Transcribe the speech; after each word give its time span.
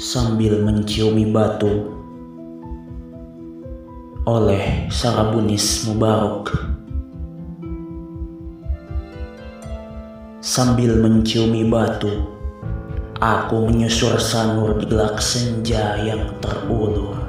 sambil 0.00 0.64
menciumi 0.64 1.28
batu 1.28 1.92
oleh 4.24 4.88
Sarabunis 4.88 5.84
Mubarok. 5.84 6.56
Sambil 10.40 10.96
menciumi 10.96 11.68
batu 11.68 12.08
aku 13.20 13.68
menyusur 13.68 14.16
sanur 14.16 14.80
di 14.80 14.88
gelak 14.88 15.20
senja 15.20 16.00
yang 16.00 16.32
terulur 16.40 17.20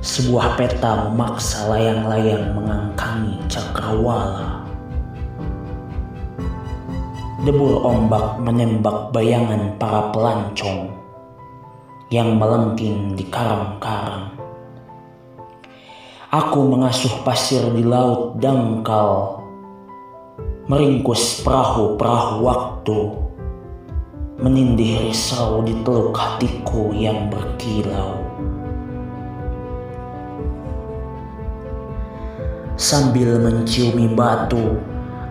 sebuah 0.00 0.56
peta 0.56 1.04
memaksa 1.12 1.68
layang-layang 1.68 2.56
mengangkangi 2.56 3.36
cakrawala 3.52 4.65
Debur 7.46 7.78
ombak 7.86 8.42
menembak 8.42 9.14
bayangan 9.14 9.78
para 9.78 10.10
pelancong 10.10 10.90
yang 12.10 12.34
melengking 12.42 13.14
di 13.14 13.22
karang-karang. 13.30 14.34
Aku 16.34 16.66
mengasuh 16.66 17.22
pasir 17.22 17.62
di 17.70 17.86
laut 17.86 18.42
dangkal, 18.42 19.38
meringkus 20.66 21.46
perahu-perahu 21.46 22.42
waktu, 22.42 23.14
menindih 24.42 25.06
risau 25.06 25.62
di 25.62 25.78
teluk 25.86 26.18
hatiku 26.18 26.90
yang 26.98 27.30
berkilau. 27.30 28.26
Sambil 32.74 33.38
menciumi 33.38 34.10
batu, 34.18 34.82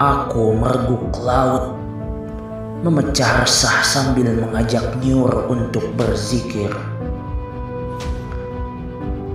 aku 0.00 0.56
merguk 0.56 1.12
laut 1.20 1.76
memecah 2.78 3.42
resah 3.42 3.82
sambil 3.82 4.30
mengajak 4.38 5.02
Nyur 5.02 5.50
untuk 5.50 5.82
berzikir. 5.98 6.70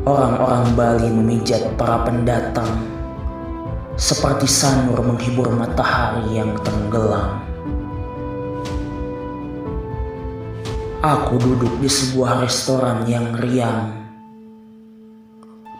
Orang-orang 0.08 0.68
Bali 0.76 1.08
memijat 1.12 1.76
para 1.76 2.08
pendatang 2.08 2.88
seperti 4.00 4.48
sanur 4.48 5.00
menghibur 5.04 5.52
matahari 5.52 6.40
yang 6.40 6.56
tenggelam. 6.64 7.44
Aku 11.04 11.36
duduk 11.36 11.84
di 11.84 11.92
sebuah 11.92 12.48
restoran 12.48 13.04
yang 13.12 13.36
riang, 13.36 13.92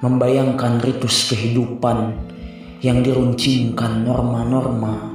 membayangkan 0.04 0.84
ritus 0.84 1.32
kehidupan 1.32 2.12
yang 2.84 3.00
diruncingkan 3.00 4.04
norma-norma 4.04 5.13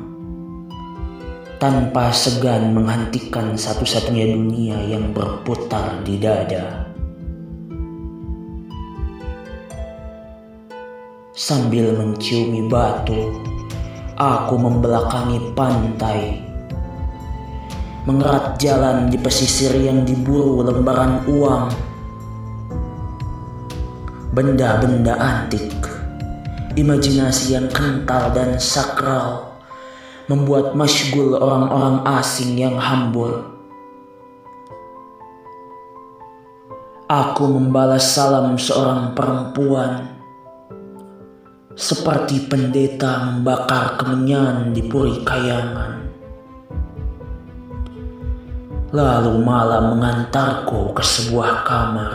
tanpa 1.58 2.14
segan 2.14 2.70
menghentikan 2.70 3.58
satu-satunya 3.58 4.30
dunia 4.30 4.78
yang 4.86 5.10
berputar 5.10 6.06
di 6.06 6.14
dada. 6.14 6.86
Sambil 11.34 11.98
menciumi 11.98 12.70
batu, 12.70 13.42
aku 14.14 14.54
membelakangi 14.54 15.50
pantai, 15.58 16.38
mengerat 18.06 18.54
jalan 18.62 19.10
di 19.10 19.18
pesisir 19.18 19.74
yang 19.82 20.06
diburu 20.06 20.62
lembaran 20.62 21.26
uang, 21.26 21.74
benda-benda 24.30 25.18
antik, 25.18 25.74
imajinasi 26.78 27.58
yang 27.58 27.66
kental 27.66 28.30
dan 28.30 28.62
sakral 28.62 29.47
membuat 30.28 30.76
masygul 30.76 31.40
orang-orang 31.40 32.04
asing 32.20 32.52
yang 32.60 32.76
hambur. 32.76 33.48
Aku 37.08 37.48
membalas 37.48 38.12
salam 38.12 38.60
seorang 38.60 39.16
perempuan 39.16 40.12
seperti 41.72 42.44
pendeta 42.44 43.32
membakar 43.32 43.96
kemenyan 43.96 44.76
di 44.76 44.84
puri 44.84 45.24
kayangan. 45.24 46.04
Lalu 48.92 49.32
malam 49.40 49.96
mengantarku 49.96 50.92
ke 50.92 51.00
sebuah 51.00 51.64
kamar 51.64 52.12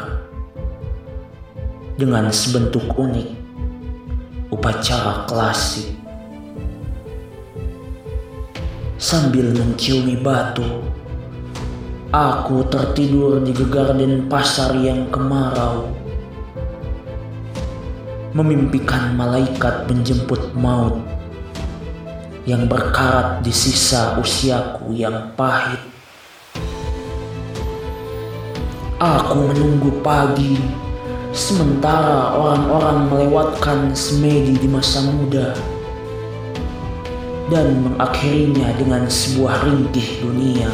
dengan 1.98 2.30
sebentuk 2.30 2.86
unik 2.94 3.30
upacara 4.54 5.26
klasik 5.26 5.93
sambil 9.04 9.52
menciumi 9.52 10.16
batu. 10.16 10.64
Aku 12.16 12.64
tertidur 12.72 13.44
di 13.44 13.52
gegar 13.52 13.92
pasar 14.32 14.80
yang 14.80 15.12
kemarau. 15.12 15.92
Memimpikan 18.32 19.12
malaikat 19.20 19.92
menjemput 19.92 20.56
maut 20.56 21.04
yang 22.48 22.64
berkarat 22.72 23.44
di 23.44 23.52
sisa 23.52 24.16
usiaku 24.24 24.96
yang 24.96 25.36
pahit. 25.36 25.84
Aku 29.04 29.52
menunggu 29.52 30.00
pagi 30.00 30.56
sementara 31.36 32.40
orang-orang 32.40 33.12
melewatkan 33.12 33.92
semedi 33.92 34.56
di 34.56 34.70
masa 34.72 35.04
muda 35.04 35.73
dan 37.52 37.84
mengakhirinya 37.84 38.72
dengan 38.80 39.04
sebuah 39.10 39.68
ringkih 39.68 40.24
dunia 40.24 40.72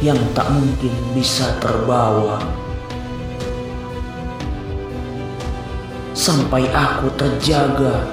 yang 0.00 0.18
tak 0.32 0.46
mungkin 0.54 0.94
bisa 1.12 1.58
terbawa. 1.58 2.38
Sampai 6.14 6.70
aku 6.70 7.10
terjaga 7.18 8.06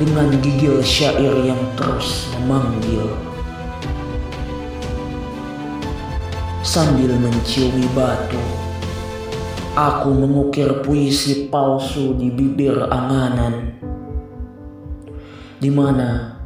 dengan 0.00 0.32
gigil 0.40 0.80
syair 0.80 1.32
yang 1.44 1.60
terus 1.76 2.28
memanggil. 2.36 3.08
Sambil 6.60 7.16
menciumi 7.18 7.88
batu, 7.96 8.40
aku 9.74 10.12
mengukir 10.12 10.84
puisi 10.84 11.50
palsu 11.50 12.14
di 12.14 12.30
bibir 12.30 12.84
anganan, 12.88 13.74
di 15.60 15.68
mana 15.72 16.39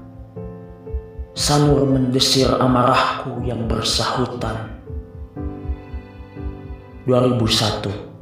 Sanur 1.35 1.83
mendesir 1.83 2.47
amarahku 2.47 3.43
yang 3.43 3.67
bersahutan. 3.67 4.71
2001 7.11 8.14